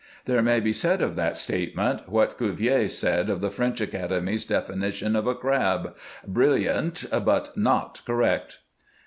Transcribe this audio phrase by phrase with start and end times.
[0.25, 5.15] There may be said of that statement what Cuvier said of the French Academy's definition
[5.15, 5.95] of a crab—
[6.27, 8.57] "briUiant, but not correct."